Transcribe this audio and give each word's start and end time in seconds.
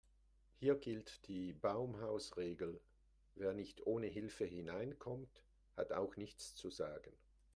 Hier 0.55 0.73
gilt 0.79 1.27
die 1.27 1.53
Baumhausregel: 1.53 2.81
Wer 3.35 3.53
nicht 3.53 3.85
ohne 3.85 4.07
Hilfe 4.07 4.45
hineinkommt, 4.45 5.43
hat 5.77 5.91
auch 5.91 6.15
nichts 6.15 6.55
zu 6.55 6.71
sagen. 6.71 7.13